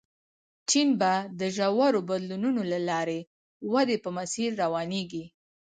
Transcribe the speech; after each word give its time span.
چین 0.69 0.89
به 0.99 1.13
د 1.39 1.41
ژورو 1.55 1.99
بدلونونو 2.09 2.61
له 2.71 2.79
لارې 2.89 3.19
ودې 3.71 3.97
په 4.03 4.09
مسیر 4.17 4.49
روانېږي. 4.63 5.25